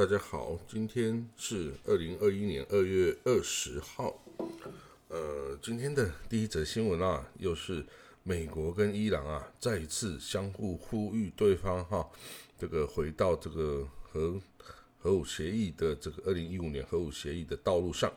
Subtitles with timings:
[0.00, 4.18] 大家好，今天是二零二一年二月二十号。
[5.08, 7.84] 呃，今天的第一则新闻啊，又是
[8.22, 12.08] 美国跟伊朗啊再一次相互呼吁对方哈，
[12.58, 14.40] 这个回到这个核
[14.98, 18.10] 核武协议的这个二零一五年核武协议的道路上。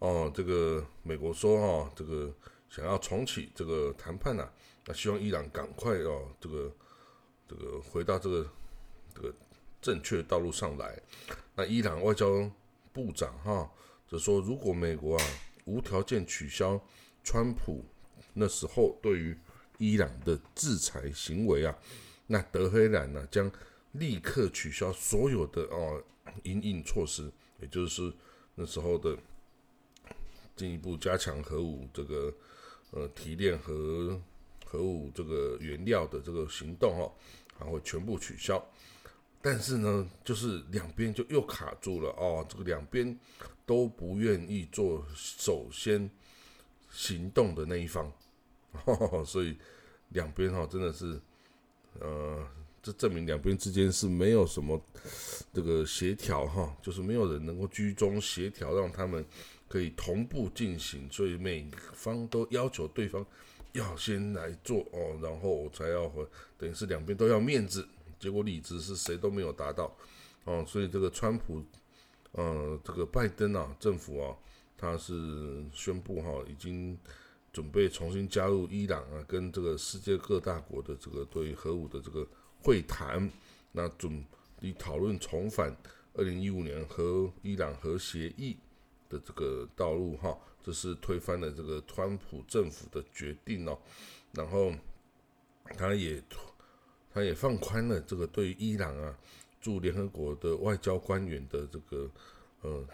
[0.00, 2.34] 哦，这个美国说哈，这个
[2.68, 4.50] 想要重启这个谈判呐，
[4.86, 6.72] 那希望伊朗赶快哦，这个
[7.48, 8.48] 这个回到这个
[9.14, 9.32] 这个。
[9.82, 10.98] 正确的道路上来，
[11.56, 12.50] 那伊朗外交
[12.92, 13.68] 部长哈
[14.08, 15.24] 就说，如果美国啊
[15.64, 16.80] 无条件取消
[17.24, 17.84] 川普
[18.32, 19.36] 那时候对于
[19.78, 21.76] 伊朗的制裁行为啊，
[22.28, 23.50] 那德黑兰呢将
[23.92, 26.00] 立刻取消所有的哦
[26.44, 27.30] 应应措施，
[27.60, 28.12] 也就是
[28.54, 29.18] 那时候的
[30.54, 32.32] 进一步加强核武这个
[32.92, 34.20] 呃提炼核
[34.64, 37.12] 核武这个原料的这个行动哦，
[37.58, 38.64] 还会全部取消。
[39.44, 43.18] 但是呢，就是两边就又卡住了哦，这个两边
[43.66, 46.08] 都不愿意做首先
[46.92, 48.10] 行动的那一方，
[49.26, 49.58] 所以
[50.10, 51.20] 两边哈真的是，
[51.98, 52.46] 呃，
[52.80, 54.80] 这证明两边之间是没有什么
[55.52, 59.24] 这个协调哈，就是没有人能够居中协调，让他们
[59.66, 63.26] 可以同步进行，所以每方都要求对方
[63.72, 67.84] 要先来做哦，然后我才要和，等于是两边都要面子。
[68.22, 69.92] 结果理智是谁都没有达到，
[70.44, 71.60] 哦，所以这个川普，
[72.30, 74.36] 呃，这个拜登啊，政府啊，
[74.78, 76.96] 他是宣布哈，已经
[77.52, 82.24] 准备重新加入伊朗啊，跟这个世界各大国的这个对核武的这个
[82.62, 83.28] 会谈，
[83.72, 84.24] 那准
[84.60, 85.76] 以讨论重返
[86.14, 88.56] 二零一五年和伊朗核协议
[89.08, 93.76] 的这个道路哈，这是推翻了这个川普政府的决定哦，
[94.30, 94.72] 然后
[95.76, 96.22] 他也。
[97.12, 99.14] 他也放宽了这个对伊朗啊
[99.60, 102.10] 驻联合国的外交官员的这个
[102.62, 102.84] 呃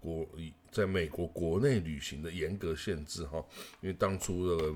[0.00, 0.26] 国
[0.70, 3.44] 在美国国内旅行的严格限制哈，
[3.80, 4.74] 因为当初的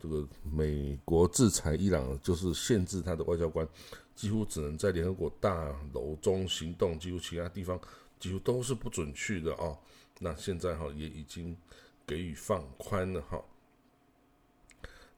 [0.00, 3.66] 这个美国制裁伊朗就是限制他的外交官
[4.14, 7.80] 几乎只能在联合国大楼中行动，几乎其他地方
[8.18, 9.76] 几乎都是不准去的啊。
[10.18, 11.56] 那现在哈也已经
[12.06, 13.42] 给予放宽了哈。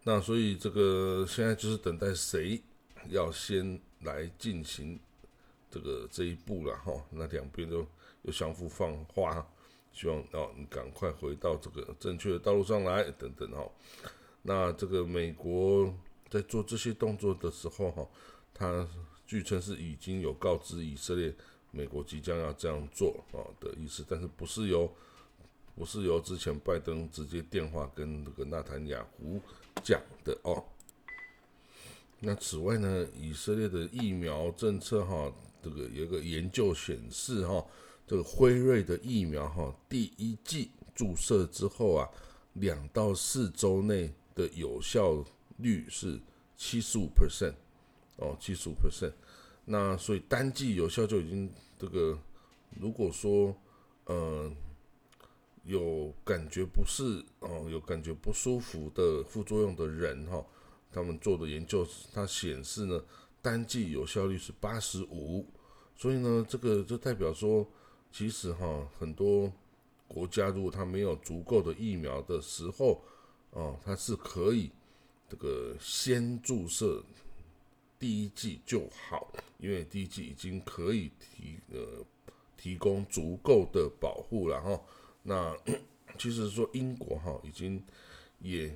[0.03, 2.63] 那所以这个现在就是等待谁。
[3.09, 4.99] 要先来进行
[5.71, 7.87] 这个这一步了哈，那两边都
[8.23, 9.47] 又相互放话，
[9.93, 13.69] 希望哦你赶快回到这个正确的道路上来等等哈。
[14.43, 15.93] 那这个美国
[16.29, 18.07] 在做这些动作的时候哈，
[18.53, 18.89] 他
[19.27, 21.35] 据称是已经有告知以色列，
[21.71, 24.93] 美国即将要这样做啊的意思，但是不是由
[25.75, 29.41] 不是由之前拜登直接电话跟这个纳坦雅胡
[29.83, 30.63] 讲的哦。
[32.25, 35.31] 那此外呢，以色列的疫苗政策哈，
[35.63, 37.63] 这个有一个研究显示哈，
[38.07, 42.09] 这个辉瑞的疫苗哈，第一剂注射之后啊，
[42.55, 45.23] 两到四周内的有效
[45.59, 46.19] 率是
[46.57, 47.55] 七十五 percent
[48.17, 49.13] 哦，七十五 percent。
[49.67, 52.19] 那所以单剂有效就已经这个，
[52.71, 53.55] 如果说
[54.07, 54.51] 呃
[55.65, 60.43] 有感觉不适哦，有感觉不舒服的副作用的人哈。
[60.95, 63.03] 他们做的研究，它显示呢，
[63.43, 65.45] 单剂有效率是八十五，
[65.97, 67.67] 所以呢，这个就代表说，
[68.13, 69.53] 其实哈，很多
[70.07, 73.03] 国家如果它没有足够的疫苗的时候，
[73.51, 74.71] 哦，它是可以
[75.29, 77.03] 这个先注射
[77.99, 82.05] 第一剂就好，因为第一剂已经可以提呃
[82.57, 84.81] 提供足够的保护了哈。
[85.25, 85.57] 那
[86.17, 87.83] 其实说英国哈已经
[88.39, 88.73] 也。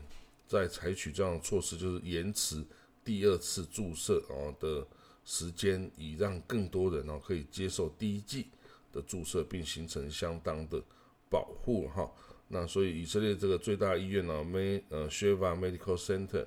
[0.49, 2.65] 在采取这样的措施，就是延迟
[3.05, 4.85] 第二次注射哦的
[5.23, 8.47] 时间，以让更多人哦可以接受第一剂
[8.91, 10.83] 的注射，并形成相当的
[11.29, 12.11] 保护哈。
[12.49, 16.47] 那所以以色列这个最大医院呢，May 呃 Sheva Medical Center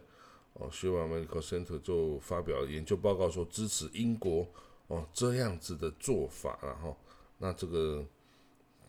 [0.54, 4.48] 哦 Sheva Medical Center 就发表研究报告说支持英国
[4.88, 6.98] 哦这样子的做法啊哈。
[7.38, 8.04] 那这个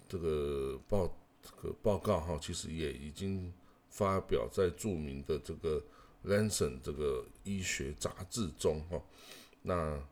[0.08, 3.52] 这个报这个报告哈，其实也已经。
[3.92, 5.78] 发表在著名的这个
[6.26, 8.98] 《Lancet》这个医学杂志中，哈，
[9.60, 10.02] 那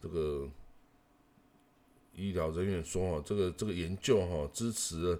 [0.00, 0.48] 这个
[2.14, 5.18] 医疗人员说，哈，这个这个研究，哈，支持了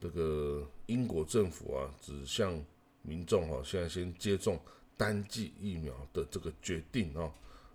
[0.00, 2.58] 这个英国政府啊，指向
[3.02, 4.58] 民众，哈，现在先接种
[4.96, 7.30] 单剂疫苗的这个决定，哦，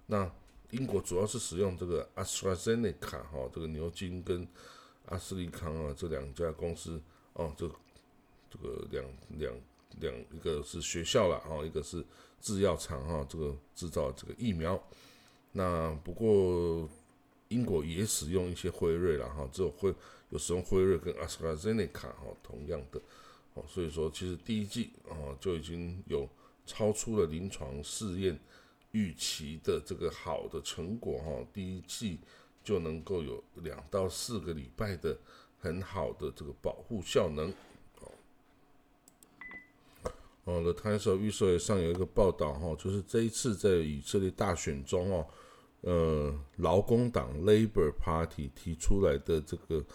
[0.07, 0.29] 那
[0.71, 4.47] 英国主要是使用这个 AstraZeneca，哈，这个牛津跟
[5.05, 6.99] 阿斯利康啊这两家公司，
[7.33, 7.69] 哦，这。
[8.49, 9.05] 这个两
[9.37, 9.53] 两
[9.99, 12.03] 两，一个是学校了哈，一个是
[12.39, 14.81] 制药厂哈，这个制造这个疫苗。
[15.51, 16.87] 那不过
[17.47, 19.93] 英国也使用一些辉瑞了哈，只有辉
[20.29, 23.01] 有使用辉瑞跟阿斯卡泽内卡哈同样的
[23.55, 26.29] 哦，所以说其实第一季啊就已经有
[26.65, 28.39] 超出了临床试验
[28.91, 32.19] 预期的这个好的成果哈，第一季
[32.63, 35.17] 就能够有两到四个礼拜的
[35.59, 37.51] 很好的这个保护效能。
[40.49, 45.25] 哦，The Times of Israel 上有一个报道哈，就是这一次在以色列大选中哦，
[45.81, 49.85] 呃，劳工党 Labor Party 提出来的这个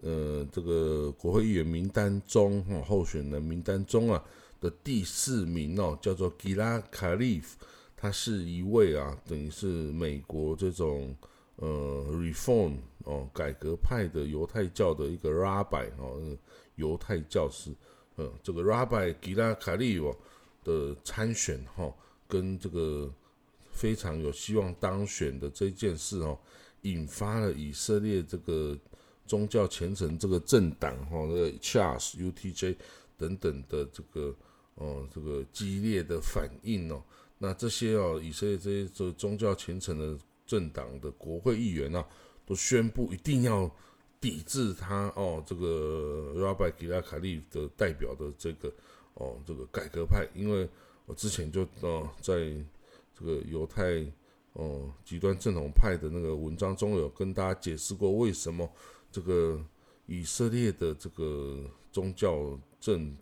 [0.00, 4.20] 呃这个国会议员名单中哈，候选人名单中啊
[4.60, 7.52] 的第四名哦，叫做 Gilad Khalif，
[7.96, 11.14] 他是一位啊，等于是美国这种
[11.56, 16.36] 呃 Reform 哦改革派的犹太教的一个 Rabbi 哦，
[16.74, 17.70] 犹太教师。
[18.16, 20.14] 呃，这个 Rabbi 吉拉卡利哦
[20.62, 21.92] 的参选哈，
[22.28, 23.10] 跟这个
[23.70, 26.38] 非常有希望当选的这件事哦，
[26.82, 28.78] 引发了以色列这个
[29.26, 32.76] 宗教虔诚这个政党哈，那个 Chas U T J
[33.16, 34.34] 等等的这个
[34.74, 37.02] 哦，这个激烈的反应哦。
[37.38, 42.06] 那这些哦，以色列这些这宗教虔诚的政党的国会议员啊，
[42.44, 43.74] 都宣布一定要。
[44.22, 48.72] 抵制他哦，这个 Rabbi g i l a k a l i 的代表的这个
[49.14, 50.68] 哦，这个改革派，因为
[51.06, 52.34] 我之前就哦，在
[53.12, 54.06] 这个犹太
[54.52, 58.70] 哦极端正统派的那个文章中有跟大家解释过，为什么
[59.10, 59.60] 这个
[60.06, 61.58] 以色列的这个
[61.90, 63.16] 宗教政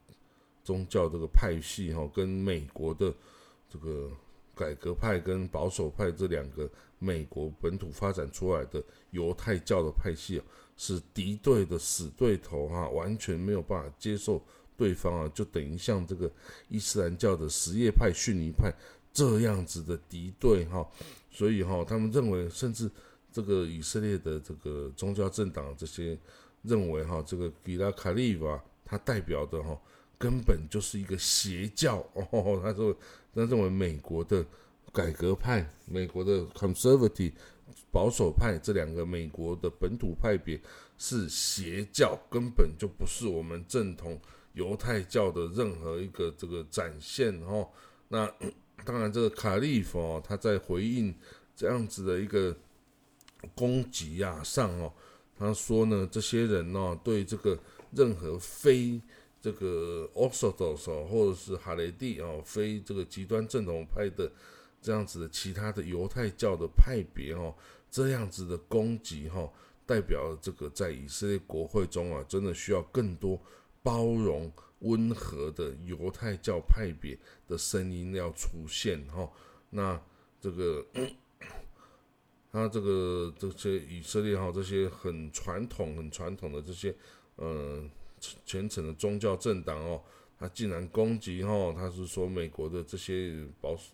[0.63, 3.13] 宗教这个派系哈，跟美国的
[3.71, 4.11] 这个
[4.55, 6.69] 改革派跟保守派这两个
[6.99, 10.45] 美国本土发展出来的犹太教的派系啊。
[10.77, 14.43] 是敌对的死对头哈，完全没有办法接受
[14.79, 16.33] 对方啊，就等于像这个
[16.71, 18.73] 伊斯兰教的什叶派、逊尼派
[19.13, 20.89] 这样子的敌对哈，
[21.31, 22.91] 所以哈，他们认为，甚至
[23.31, 26.19] 这个以色列的这个宗教政党这些
[26.63, 29.79] 认为哈，这个吉拉卡利瓦他代表的哈，
[30.21, 32.97] 根本就是一个邪教哦， 他说
[33.35, 34.47] 他认为美国的
[34.93, 37.33] 改革派、美国的 conservative。
[37.93, 40.61] 保守派这两个美国的本土派别
[40.97, 44.21] 是邪教，根本就不是我们正统
[44.53, 47.69] 犹太教的任何一个这个展现哦。
[48.07, 48.33] 那
[48.85, 51.13] 当然，这个卡利夫哦，他在回应
[51.57, 52.57] 这样子的一个
[53.57, 54.93] 攻击呀上哦，
[55.37, 57.59] 他说呢，这些人呢对这个
[57.91, 59.01] 任何非
[59.41, 64.31] 这个 Orthodox 或者是哈雷蒂哦，非这个极端正统派的。
[64.83, 67.55] 这样子的其他的犹太教的派别哈，
[67.91, 69.47] 这样子的攻击哈，
[69.85, 73.39] 代表这个在以色列国会中啊，真的需要更多
[73.83, 79.31] 包容、温和的犹太教派别的声音要出现哈。
[79.69, 80.01] 那
[80.41, 80.83] 这个
[82.51, 86.97] 他这个这些以色列哈，这些很传统、很传统的这些
[87.37, 87.85] 呃
[88.45, 90.03] 虔诚的宗教政党哦，
[90.39, 93.85] 他竟然攻击哈，他是说美国的这些保守。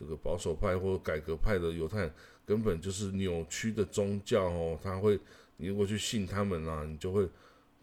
[0.00, 2.14] 这个保守派或者改革派的犹太人
[2.46, 5.18] 根本就是扭曲的宗教哦，他会，
[5.56, 7.28] 你如果去信他们啊，你就会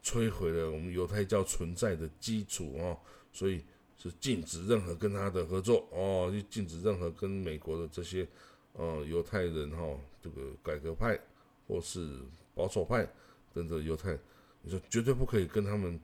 [0.01, 2.97] 摧毁了我们犹太教存在的基础哦，
[3.33, 3.61] 所以
[3.97, 8.25] 是禁止任何跟他的合作哦，就禁止任何跟美国的这些
[8.71, 9.85] 呃犹太人哈，
[10.23, 11.19] 这个改革派
[11.67, 12.21] 或是
[12.53, 13.05] 保守派
[13.53, 14.17] 等等犹太，
[14.65, 15.97] 你说绝对不可以跟他们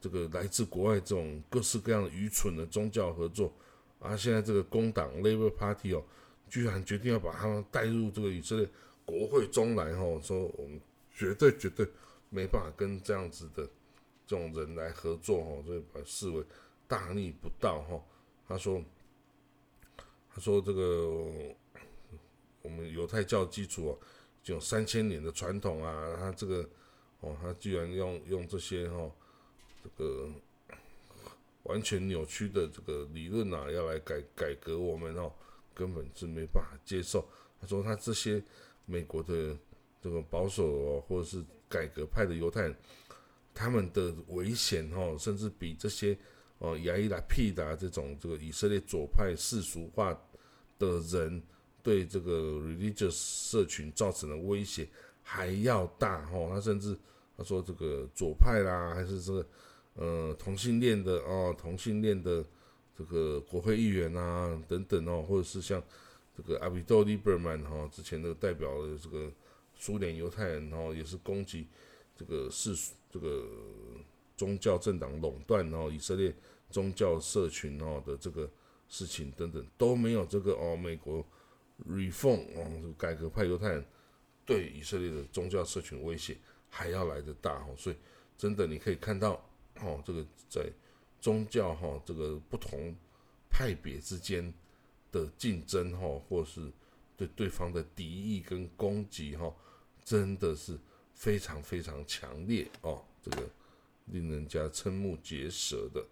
[0.00, 3.52] 这个来自国外这种各式各样的愚蠢的宗教合作。
[4.00, 6.04] 啊，现在这个工党 Labour Party 哦，
[6.48, 8.68] 居然决定要把他们带入这个以色列
[9.04, 10.80] 国会中来哦，说我们
[11.12, 11.88] 绝对绝对
[12.28, 13.64] 没办法跟这样子的
[14.26, 16.44] 这种人来合作哦，所以把视为
[16.86, 18.00] 大逆不道哈。
[18.46, 18.80] 他说，
[20.32, 21.56] 他说这个
[22.62, 23.98] 我们犹太教基础哦，
[24.44, 26.68] 就有三千年的传统啊，他这个
[27.20, 29.10] 哦，他居然用用这些哈，
[29.82, 30.28] 这个。
[31.64, 35.30] 完全扭曲的这个理论啊，要来改改革我们哦，
[35.74, 37.28] 根本是没办法接受。
[37.60, 38.42] 他说他这些
[38.86, 39.54] 美国的
[40.00, 42.76] 这个保守哦，或者是改革派的犹太人，
[43.52, 46.16] 他们的危险哦，甚至比这些
[46.56, 50.18] 哦亚伊拉皮达这种这个以色列左派世俗化
[50.78, 51.42] 的人
[51.82, 53.10] 对这个 religious
[53.50, 54.88] 社群造成的威胁
[55.28, 56.48] 还要大哦。
[56.50, 56.96] 他甚至
[57.36, 59.46] 他说这个左派啦，还是这个。
[60.00, 62.44] 呃，同性恋的哦，同性恋的
[62.96, 65.82] 这个国会议员啊，等等哦，或者是像
[66.36, 69.28] 这个阿比多利伯曼哈，之前的代表的这个
[69.74, 71.66] 苏联犹太人哦，也是攻击
[72.14, 72.76] 这个世
[73.10, 73.44] 这个
[74.36, 76.32] 宗教政党垄断哦，以色列
[76.70, 78.48] 宗教社群哦的这个
[78.88, 81.26] 事情等等，都没有这个哦，美国
[81.88, 83.84] reform 哦，改革派犹太人
[84.48, 86.34] 对以色列的宗教社群威胁
[86.70, 87.74] 还要来得大哦。
[87.76, 87.96] 所以
[88.38, 89.32] 真的你可以看到
[89.80, 90.66] 哦，这个在
[91.20, 92.94] 宗教哈这个不同
[93.50, 94.50] 派别之间
[95.12, 96.72] 的竞争哈，或是
[97.14, 99.54] 对对方的敌意跟攻击哈，
[100.02, 100.78] 真的是
[101.12, 103.48] 非常非常强烈哦，这个
[104.06, 106.02] 令人家瞠目结舌的。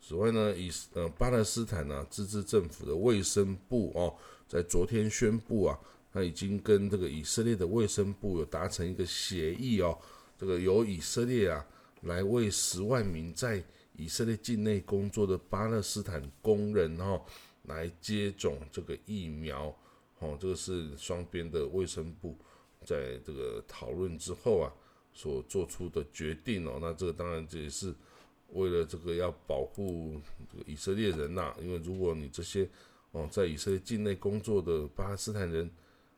[0.00, 5.76] 此外呢，以呃巴勒斯坦呢自治政府的卫生部哦，在昨天宣布啊，
[6.16, 9.98] 他已经跟这个以色列的卫生部有达成一个协议哦，
[10.38, 11.62] 这个由以色列啊
[12.04, 17.20] 来为十万名在以色列境内工作的巴勒斯坦工人哦
[17.64, 19.66] 来接种这个疫苗
[20.20, 22.34] 哦，这个是双边的卫生部
[22.82, 24.72] 在这个讨论之后啊
[25.12, 27.94] 所做出的决定哦，那这个当然这也是。
[28.50, 30.20] 为了这个要保护
[30.66, 32.66] 以色列人呐，因为如果你这些
[33.10, 35.68] 哦在以色列境内工作的巴勒斯坦人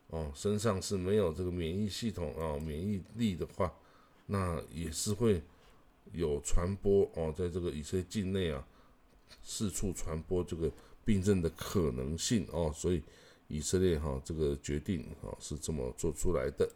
[0.09, 3.73] 哦身上是没有这个免疫系统啊免疫力的话，
[4.27, 5.43] 那也是会
[6.13, 8.67] 有传播哦，在这个以色列境内啊
[9.43, 10.71] 四处传播这个
[11.05, 13.03] 病症的可能性哦，所以
[13.49, 16.69] 以色列哈这个决定啊是这么做出来的。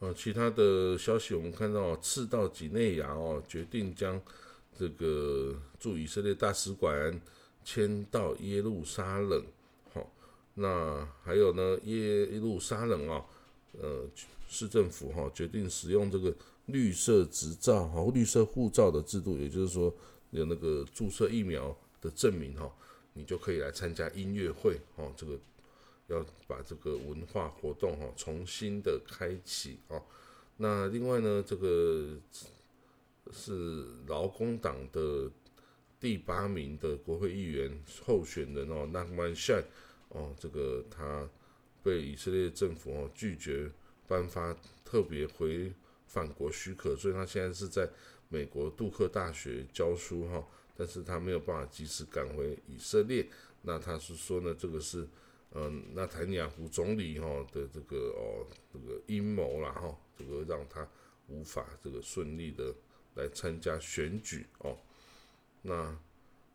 [0.00, 4.20] 呃，其他的消息我们看到，赤道几内亚哦决定将
[4.76, 7.20] 这个驻以色列大使馆
[7.64, 9.44] 迁到耶路撒冷，
[10.54, 13.24] 那还有呢，耶路撒冷啊，
[13.80, 14.08] 呃，
[14.48, 16.34] 市政府哈决定使用这个
[16.66, 19.94] 绿色执照哈，绿色护照的制度，也就是说
[20.30, 22.72] 有那个注射疫苗的证明哈，
[23.12, 25.38] 你就可以来参加音乐会哦，这个。
[26.08, 30.02] 要把这个文化活动哈重新的开启啊，
[30.58, 32.18] 那另外呢，这个
[33.30, 35.30] 是劳工党的
[36.00, 39.62] 第八名的国会议员候选人哦，纳曼夏
[40.12, 41.28] 哦，这个他
[41.82, 43.70] 被以色列政府哦拒绝
[44.06, 45.72] 颁发特别回
[46.06, 47.88] 返国许可，所以他现在是在
[48.28, 53.26] 美国杜克大学教书哈，但是他没有办法及时赶回以色列，
[53.62, 55.06] 那他是说呢，这个是。
[55.54, 58.40] 嗯，那坦尼亚胡总理哈的这个哦，
[58.72, 60.88] 这个阴谋啦哈，这个让他
[61.28, 62.74] 无法这个顺利的
[63.16, 64.78] 来参加选举哦。
[65.60, 65.94] 那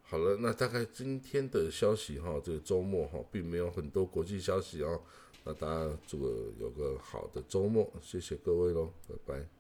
[0.10, 5.02] 好了，那大概今天的消息哈，这个周末哈，并没有很多国际消息哦。
[5.44, 9.57] 那大家这个有个好的周末，谢谢各位喽，拜拜。